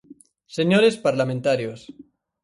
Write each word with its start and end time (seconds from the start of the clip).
Señores 0.57 0.95
parlamentarios. 1.05 1.79